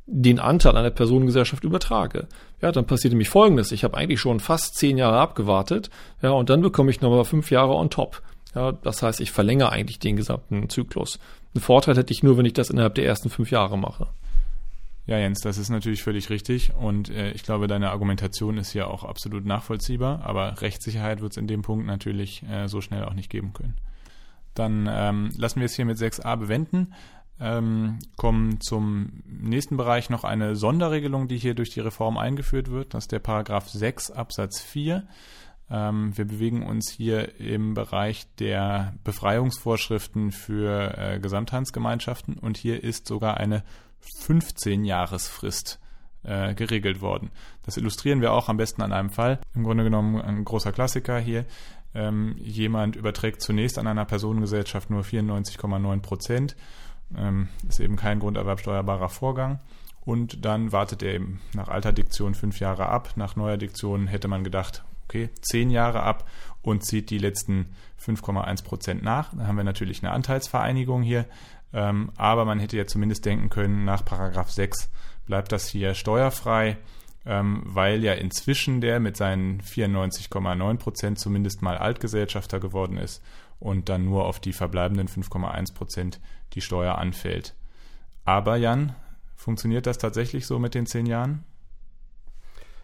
[0.07, 2.27] den Anteil an der Personengesellschaft übertrage.
[2.61, 3.71] Ja, dann passiert nämlich Folgendes.
[3.71, 5.89] Ich habe eigentlich schon fast zehn Jahre abgewartet,
[6.21, 8.21] ja, und dann bekomme ich nochmal fünf Jahre on top.
[8.53, 11.19] Ja, das heißt, ich verlängere eigentlich den gesamten Zyklus.
[11.53, 14.07] Einen Vorteil hätte ich nur, wenn ich das innerhalb der ersten fünf Jahre mache.
[15.07, 18.89] Ja, Jens, das ist natürlich völlig richtig und äh, ich glaube, deine Argumentation ist hier
[18.89, 23.13] auch absolut nachvollziehbar, aber Rechtssicherheit wird es in dem Punkt natürlich äh, so schnell auch
[23.13, 23.75] nicht geben können.
[24.55, 26.93] Dann ähm, lassen wir es hier mit 6a bewenden.
[27.39, 32.93] Ähm, kommen zum nächsten Bereich noch eine Sonderregelung, die hier durch die Reform eingeführt wird.
[32.93, 35.05] Das ist der Paragraph 6 Absatz 4.
[35.69, 43.07] Ähm, wir bewegen uns hier im Bereich der Befreiungsvorschriften für äh, Gesamthandsgemeinschaften und hier ist
[43.07, 43.63] sogar eine
[44.21, 45.79] 15-Jahresfrist
[46.23, 47.31] äh, geregelt worden.
[47.63, 49.39] Das illustrieren wir auch am besten an einem Fall.
[49.55, 51.45] Im Grunde genommen ein großer Klassiker hier.
[51.95, 56.55] Ähm, jemand überträgt zunächst an einer Personengesellschaft nur 94,9 Prozent.
[57.17, 59.59] Ähm, ist eben kein grunderwerbsteuerbarer Vorgang.
[60.01, 63.13] Und dann wartet er eben nach alter Diktion fünf Jahre ab.
[63.15, 66.29] Nach neuer Diktion hätte man gedacht, okay, zehn Jahre ab
[66.61, 69.33] und zieht die letzten 5,1 Prozent nach.
[69.33, 71.25] Dann haben wir natürlich eine Anteilsvereinigung hier.
[71.73, 74.89] Ähm, aber man hätte ja zumindest denken können, nach Paragraph 6
[75.25, 76.77] bleibt das hier steuerfrei
[77.25, 83.23] ähm, weil ja inzwischen der mit seinen 94,9 Prozent zumindest mal Altgesellschafter geworden ist
[83.59, 86.19] und dann nur auf die verbleibenden 5,1 Prozent
[86.53, 87.55] die Steuer anfällt.
[88.23, 88.95] Aber Jan,
[89.35, 91.43] funktioniert das tatsächlich so mit den zehn Jahren?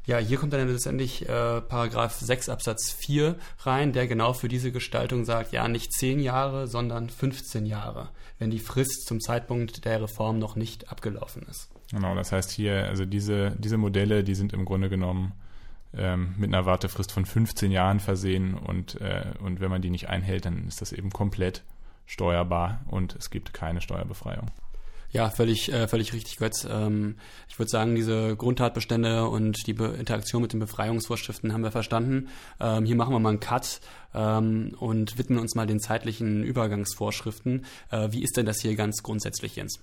[0.06, 4.72] Ja, hier kommt dann letztendlich äh, Paragraph 6 Absatz 4 rein, der genau für diese
[4.72, 10.02] Gestaltung sagt, ja, nicht 10 Jahre, sondern 15 Jahre, wenn die Frist zum Zeitpunkt der
[10.02, 11.70] Reform noch nicht abgelaufen ist.
[11.92, 15.34] Genau, das heißt hier, also diese, diese Modelle, die sind im Grunde genommen
[15.96, 20.10] ähm, mit einer Wartefrist von 15 Jahren versehen und, äh, und wenn man die nicht
[20.10, 21.64] einhält, dann ist das eben komplett
[22.06, 24.52] steuerbar und es gibt keine Steuerbefreiung.
[25.12, 26.66] Ja, völlig, äh, völlig richtig, Götz.
[26.70, 27.18] Ähm,
[27.50, 32.30] ich würde sagen, diese Grundtatbestände und die Be Interaktion mit den Befreiungsvorschriften haben wir verstanden.
[32.62, 33.82] Ähm, hier machen wir mal einen Cut
[34.14, 37.66] ähm, und widmen uns mal den zeitlichen Übergangsvorschriften.
[37.90, 39.82] Äh, wie ist denn das hier ganz grundsätzlich, Jens?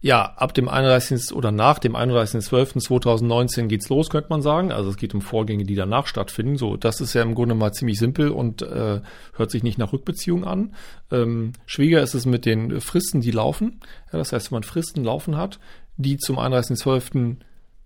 [0.00, 1.32] Ja, ab dem 31.
[1.32, 4.70] oder nach dem 31.12.2019 geht's los, könnte man sagen.
[4.70, 6.56] Also es geht um Vorgänge, die danach stattfinden.
[6.56, 9.00] So, das ist ja im Grunde mal ziemlich simpel und äh,
[9.34, 10.74] hört sich nicht nach Rückbeziehung an.
[11.10, 13.80] Ähm, schwieriger ist es mit den Fristen, die laufen.
[14.12, 15.58] Ja, das heißt, wenn man Fristen laufen hat,
[15.96, 17.38] die zum 31.12.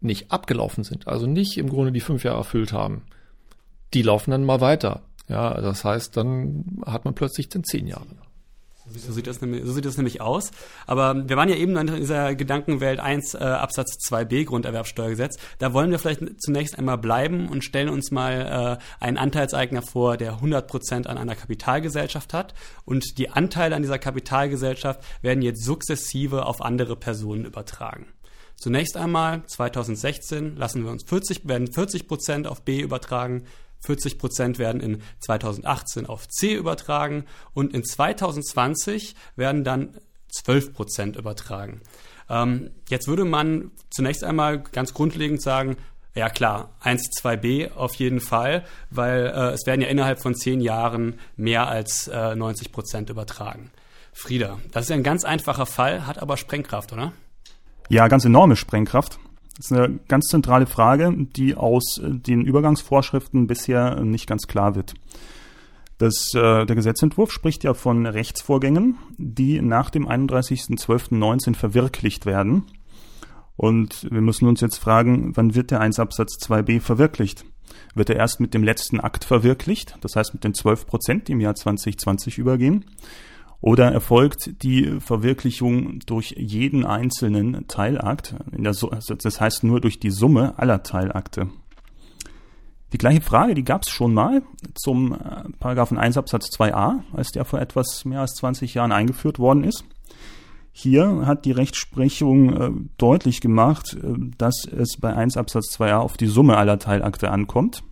[0.03, 3.05] nicht abgelaufen sind, also nicht im Grunde die fünf Jahre erfüllt haben,
[3.95, 5.01] die laufen dann mal weiter.
[5.29, 8.05] Ja, das heißt, dann hat man plötzlich dann zehn Jahre.
[9.01, 10.51] So sieht, das nämlich, so sieht das nämlich aus.
[10.87, 15.37] Aber wir waren ja eben in dieser Gedankenwelt 1 äh, Absatz 2b Grunderwerbsteuergesetz.
[15.59, 20.17] Da wollen wir vielleicht zunächst einmal bleiben und stellen uns mal äh, einen Anteilseigner vor,
[20.17, 22.55] der 100 Prozent an einer Kapitalgesellschaft hat.
[22.85, 28.07] Und die Anteile an dieser Kapitalgesellschaft werden jetzt sukzessive auf andere Personen übertragen.
[28.57, 33.45] Zunächst einmal 2016 lassen wir uns 40, werden 40 Prozent auf B übertragen,
[33.85, 41.17] 40 Prozent werden in 2018 auf C übertragen und in 2020 werden dann 12 Prozent
[41.17, 41.83] übertragen.
[42.29, 45.77] Ähm, jetzt würde man zunächst einmal ganz grundlegend sagen,
[46.15, 50.61] ja klar, 1, 2b auf jeden Fall, weil äh, es werden ja innerhalb von zehn
[50.61, 53.71] Jahren mehr als äh, 90 Prozent übertragen.
[54.13, 57.13] Frieda, das ist ja ein ganz einfacher Fall, hat aber Sprengkraft, oder?
[57.89, 59.19] Ja, ganz enorme Sprengkraft.
[59.63, 64.75] Das ist eine ganz zentrale Frage, die aus äh, den Übergangsvorschriften bisher nicht ganz klar
[64.75, 64.95] wird.
[65.99, 72.65] Das, äh, der Gesetzentwurf spricht ja von Rechtsvorgängen, die nach dem 31.12.19 verwirklicht werden.
[73.55, 77.45] Und wir müssen uns jetzt fragen, wann wird der 1 Absatz 2b verwirklicht?
[77.95, 81.33] Wird er erst mit dem letzten Akt verwirklicht, das heißt mit den 12 Prozent, die
[81.33, 82.85] im Jahr 2020 übergehen?
[83.63, 90.59] Oder erfolgt die Verwirklichung durch jeden einzelnen Teilakt, also das heißt nur durch die Summe
[90.59, 91.49] aller Teilakte?
[92.93, 94.43] Die gleiche Frage, die gab es schon mal
[94.75, 99.39] zum äh, Paragraphen 1 Absatz 2a, als der vor etwas mehr als 20 Jahren eingeführt
[99.39, 99.85] worden ist.
[100.73, 106.17] Hier hat die Rechtsprechung äh, deutlich gemacht, äh, dass es bei 1 Absatz 2a auf
[106.17, 107.85] die Summe aller Teilakte ankommt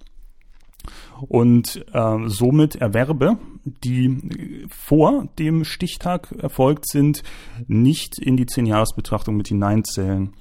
[1.29, 7.23] und äh, somit Erwerbe, die vor dem Stichtag erfolgt sind,
[7.67, 10.33] nicht in die 10-Jahres-Betrachtung mit hineinzählen.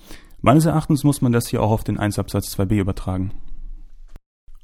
[0.41, 3.31] Meines Erachtens muss man das hier auch auf den 1 Absatz 2b übertragen.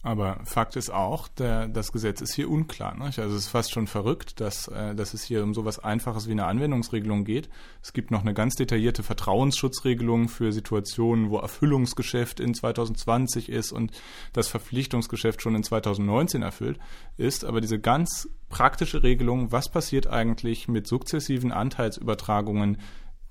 [0.06, 2.94] Aber Fakt ist auch, der, das Gesetz ist hier unklar.
[2.94, 3.18] Nicht?
[3.18, 6.34] Also es ist fast schon verrückt, dass, äh, dass es hier um sowas Einfaches wie
[6.34, 7.50] eine Anwendungsregelung geht.
[7.82, 13.94] Es gibt noch eine ganz detaillierte Vertrauensschutzregelung für Situationen, wo Erfüllungsgeschäft in 2020 ist und
[14.32, 16.78] das Verpflichtungsgeschäft schon in 2019 erfüllt
[17.18, 17.44] ist.
[17.44, 22.78] Aber diese ganz praktische Regelung, was passiert eigentlich mit sukzessiven Anteilsübertragungen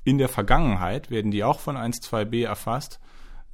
[0.02, 2.98] in der Vergangenheit, werden die auch von 1.2b erfasst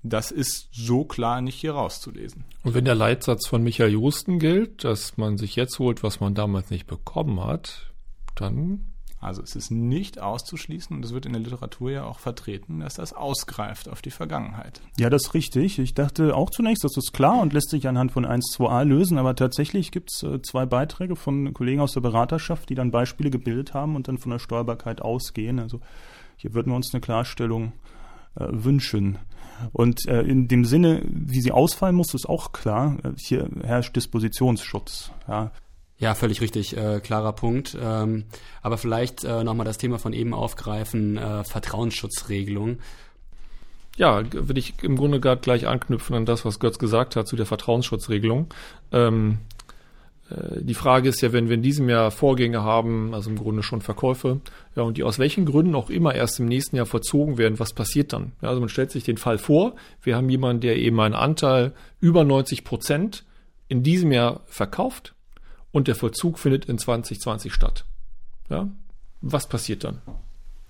[0.02, 2.44] das ist so klar nicht hier rauszulesen.
[2.64, 6.34] Und wenn der Leitsatz von Michael Justen gilt, dass man sich jetzt holt, was man
[6.34, 7.92] damals nicht bekommen hat,
[8.34, 8.86] dann.
[9.22, 12.94] Also es ist nicht auszuschließen, und es wird in der Literatur ja auch vertreten, dass
[12.94, 14.80] das ausgreift auf die Vergangenheit.
[14.98, 15.78] Ja, das ist richtig.
[15.78, 19.36] Ich dachte auch zunächst, das ist klar und lässt sich anhand von 1.2a lösen, aber
[19.36, 23.74] tatsächlich gibt es äh, zwei Beiträge von Kollegen aus der Beraterschaft, die dann Beispiele gebildet
[23.74, 25.58] haben und dann von der Steuerbarkeit ausgehen.
[25.58, 25.80] Also
[26.36, 27.99] hier würden wir uns eine Klarstellung äh,
[28.34, 29.18] wünschen.
[29.72, 32.96] Und äh, in dem Sinne, wie sie ausfallen muss, ist auch klar.
[33.18, 35.10] Hier herrscht Dispositionsschutz.
[35.28, 35.52] Ja.
[35.98, 37.76] Ja, völlig richtig, äh, klarer Punkt.
[37.78, 38.24] Ähm,
[38.62, 42.78] aber vielleicht äh, nochmal das Thema von eben aufgreifen, äh, Vertrauensschutzregelung.
[43.98, 47.36] Ja, will ich im Grunde gerade gleich anknüpfen an das, was Götz gesagt hat zu
[47.36, 48.46] der Vertrauensschutzregelung.
[48.92, 49.59] Ähm, äh,
[50.60, 53.80] die Frage ist ja, wenn wir in diesem Jahr Vorgänge haben, also im Grunde schon
[53.80, 54.40] Verkäufe,
[54.76, 57.72] ja, und die aus welchen Gründen auch immer erst im nächsten Jahr verzogen werden, was
[57.72, 58.32] passiert dann?
[58.40, 61.72] Ja, also man stellt sich den Fall vor, wir haben jemanden, der eben einen Anteil
[62.00, 63.24] über 90 Prozent
[63.68, 65.14] in diesem Jahr verkauft
[65.72, 67.84] und der Vollzug findet in 2020 statt.
[68.48, 68.68] Ja,
[69.20, 70.00] was passiert dann?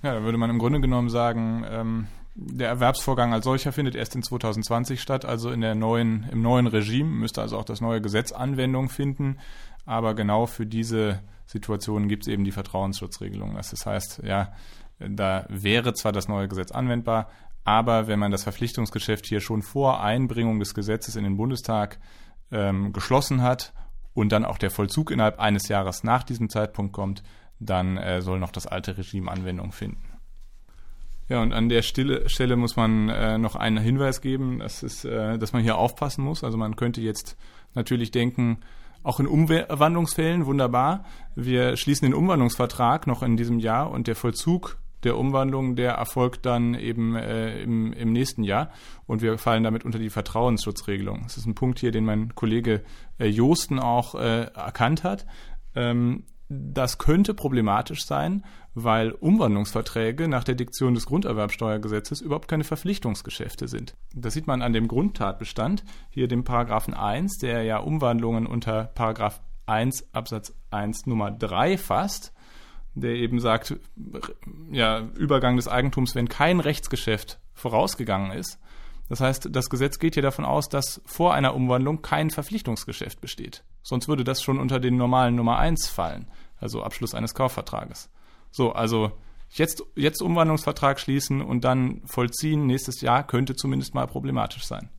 [0.02, 4.14] Ja, da würde man im Grunde genommen sagen, ähm, der Erwerbsvorgang als solcher findet erst
[4.14, 8.00] in 2020 statt, also in der neuen, im neuen Regime müsste also auch das neue
[8.00, 9.38] Gesetz Anwendung finden.
[9.84, 13.54] Aber genau für diese Situationen gibt es eben die Vertrauensschutzregelung.
[13.54, 14.52] Das heißt, ja,
[14.98, 17.28] da wäre zwar das neue Gesetz anwendbar,
[17.64, 21.98] aber wenn man das Verpflichtungsgeschäft hier schon vor Einbringung des Gesetzes in den Bundestag
[22.52, 23.72] ähm, geschlossen hat
[24.14, 27.22] und dann auch der Vollzug innerhalb eines Jahres nach diesem Zeitpunkt kommt,
[27.58, 30.09] dann äh, soll noch das alte Regime Anwendung finden.
[31.30, 35.04] Ja, und an der Stelle, Stelle muss man äh, noch einen Hinweis geben, das ist,
[35.04, 36.42] äh, dass man hier aufpassen muss.
[36.42, 37.36] Also man könnte jetzt
[37.72, 38.58] natürlich denken,
[39.04, 41.04] auch in Umwandlungsfällen wunderbar.
[41.36, 46.46] Wir schließen den Umwandlungsvertrag noch in diesem Jahr und der Vollzug der Umwandlung, der erfolgt
[46.46, 48.72] dann eben äh, im, im nächsten Jahr
[49.06, 51.20] und wir fallen damit unter die Vertrauensschutzregelung.
[51.22, 52.82] Das ist ein Punkt hier, den mein Kollege
[53.20, 55.26] äh, Josten auch äh, erkannt hat.
[55.76, 63.68] Ähm, das könnte problematisch sein, weil Umwandlungsverträge nach der Diktion des Grunderwerbsteuergesetzes überhaupt keine Verpflichtungsgeschäfte
[63.68, 63.94] sind.
[64.14, 69.40] Das sieht man an dem Grundtatbestand, hier dem Paragraphen 1, der ja Umwandlungen unter Paragraph
[69.66, 72.32] 1 Absatz 1 Nummer 3 fasst,
[72.94, 73.76] der eben sagt,
[74.72, 78.58] ja, Übergang des Eigentums, wenn kein Rechtsgeschäft vorausgegangen ist.
[79.10, 83.64] Das heißt, das Gesetz geht hier davon aus, dass vor einer Umwandlung kein Verpflichtungsgeschäft besteht.
[83.82, 86.26] Sonst würde das schon unter den normalen Nummer 1 fallen
[86.60, 88.10] also Abschluss eines Kaufvertrages.
[88.50, 89.12] So, also
[89.50, 94.90] jetzt, jetzt Umwandlungsvertrag schließen und dann vollziehen nächstes Jahr könnte zumindest mal problematisch sein.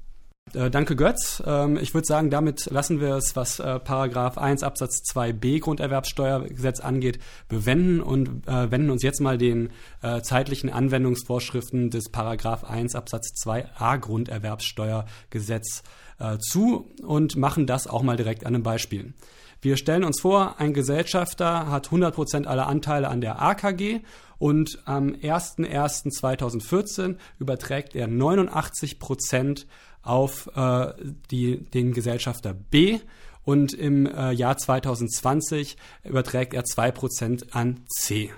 [0.53, 1.41] Äh, danke Götz.
[1.45, 6.81] Ähm, ich würde sagen, damit lassen wir es, was äh, Paragraph 1 Absatz 2b Grunderwerbssteuergesetz
[6.81, 9.69] angeht, bewenden und äh, wenden uns jetzt mal den
[10.01, 15.83] äh, zeitlichen Anwendungsvorschriften des Paragraph 1 Absatz 2a Grunderwerbssteuergesetz
[16.19, 19.13] äh, zu und machen das auch mal direkt an einem Beispiel.
[19.61, 24.01] Wir stellen uns vor, ein Gesellschafter hat 100 Prozent aller Anteile an der AKG
[24.39, 29.67] und am 01.01.2014 überträgt er 89 Prozent
[30.03, 30.93] auf äh,
[31.29, 32.99] die, den Gesellschafter B
[33.43, 38.31] und im äh, Jahr 2020 überträgt er 2% an C.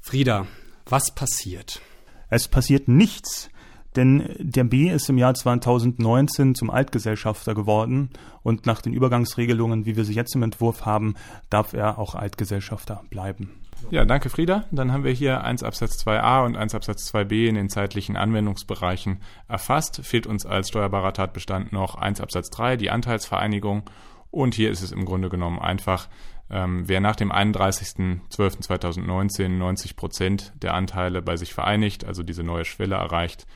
[0.00, 0.46] Frieda,
[0.86, 1.80] was passiert?
[2.28, 3.50] Es passiert nichts,
[3.96, 8.10] denn der B ist im Jahr 2019 zum Altgesellschafter geworden
[8.42, 11.14] und nach den Übergangsregelungen, wie wir sie jetzt im Entwurf haben,
[11.50, 13.65] darf er auch Altgesellschafter bleiben.
[13.88, 14.64] Ja, danke Frieda.
[14.72, 19.22] Dann haben wir hier 1 Absatz 2a und 1 Absatz 2b in den zeitlichen Anwendungsbereichen
[19.46, 20.04] erfasst.
[20.04, 23.88] Fehlt uns als steuerbarer Tatbestand noch 1 Absatz 3, die Anteilsvereinigung.
[24.32, 26.08] Und hier ist es im Grunde genommen einfach,
[26.50, 32.64] ähm, wer nach dem 31.12.2019 90 Prozent der Anteile bei sich vereinigt, also diese neue
[32.64, 33.46] Schwelle erreicht,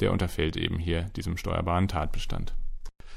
[0.00, 2.54] der unterfällt eben hier diesem steuerbaren Tatbestand.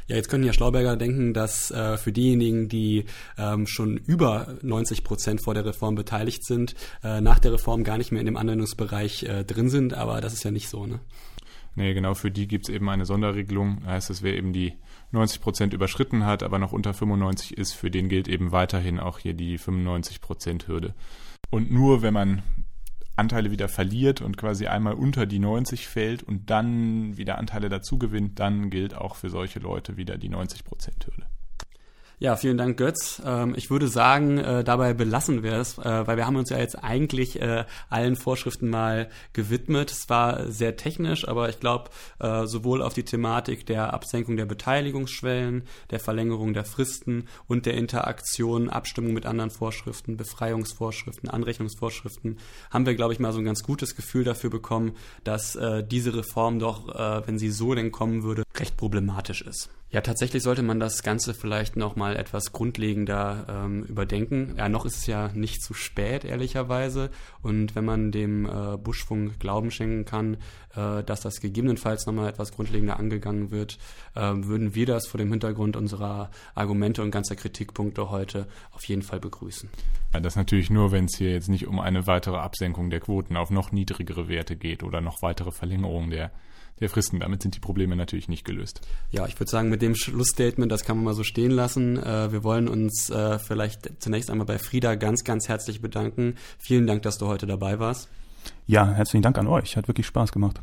[0.08, 3.06] Ja, jetzt können ja Schlauberger denken, dass äh, für diejenigen, die
[3.38, 7.98] ähm, schon über 90 Prozent vor der Reform beteiligt sind, äh, nach der Reform gar
[7.98, 11.00] nicht mehr in dem Anwendungsbereich äh, drin sind, aber das ist ja nicht so, ne?
[11.76, 13.82] Nee, genau, für die gibt's eben eine Sonderregelung.
[13.82, 14.74] Das heißt, es wer eben die
[15.12, 19.20] 90 Prozent überschritten hat, aber noch unter 95 ist, für den gilt eben weiterhin auch
[19.20, 20.96] hier die 95 Prozent Hürde.
[21.52, 22.42] Und nur wenn man
[23.18, 27.98] Anteile wieder verliert und quasi einmal unter die 90 fällt und dann wieder Anteile dazu
[27.98, 31.26] gewinnt, dann gilt auch für solche Leute wieder die 90%-Hürde.
[32.20, 33.22] Ja, vielen Dank, Götz.
[33.24, 36.58] Ähm, ich würde sagen, äh, dabei belassen wir es, äh, weil wir haben uns ja
[36.58, 39.92] jetzt eigentlich äh, allen Vorschriften mal gewidmet.
[39.92, 44.48] Es war sehr technisch, aber ich glaube, äh, sowohl auf die Thematik der Absenkung der
[44.48, 52.40] Beteiligungsschwellen, der Verlängerung der Fristen und der Interaktion, Abstimmung mit anderen Vorschriften, Befreiungsvorschriften, Anrechnungsvorschriften,
[52.72, 54.94] haben wir, glaube ich, mal so ein ganz gutes Gefühl dafür bekommen,
[55.24, 59.70] dass äh, diese Reform doch, äh, wenn sie so denn kommen würde, recht problematisch ist.
[59.90, 64.56] Ja, tatsächlich sollte man das Ganze vielleicht noch mal etwas grundlegender ähm, überdenken.
[64.58, 67.10] Ja, noch ist es ja nicht zu spät, ehrlicherweise.
[67.42, 70.36] Und wenn man dem äh, Buschfunk Glauben schenken kann,
[70.76, 73.78] äh, dass das gegebenenfalls noch mal etwas grundlegender angegangen wird,
[74.14, 79.04] äh, würden wir das vor dem Hintergrund unserer Argumente und ganzer Kritikpunkte heute auf jeden
[79.04, 79.70] Fall begrüßen.
[80.14, 83.38] Ja, das natürlich nur, wenn es hier jetzt nicht um eine weitere Absenkung der Quoten
[83.38, 86.32] auf noch niedrigere Werte geht oder noch weitere Verlängerung der
[86.80, 87.20] der Fristen.
[87.20, 88.82] Damit sind die Probleme natürlich nicht gelöst.
[89.12, 91.98] Ja, ich würde sagen, mit dem Schlussstatement, das kann man mal so stehen lassen.
[91.98, 96.36] Äh, wir wollen uns äh, vielleicht zunächst einmal bei Frieda ganz, ganz herzlich bedanken.
[96.60, 98.10] Vielen Dank, dass du heute dabei warst.
[98.66, 99.76] Ja, herzlichen Dank an euch.
[99.76, 100.62] Hat wirklich Spaß gemacht.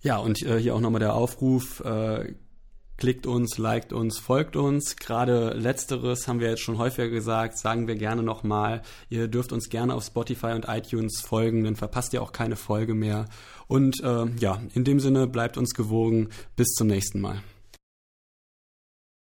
[0.00, 1.82] Ja, und äh, hier auch nochmal der Aufruf,
[3.02, 4.94] klickt uns, liked uns, folgt uns.
[4.94, 8.82] Gerade letzteres haben wir jetzt schon häufiger gesagt, sagen wir gerne nochmal.
[9.08, 12.94] Ihr dürft uns gerne auf Spotify und iTunes folgen, dann verpasst ihr auch keine Folge
[12.94, 13.24] mehr.
[13.72, 16.28] Und äh, ja, in dem Sinne bleibt uns gewogen.
[16.56, 17.42] Bis zum nächsten Mal.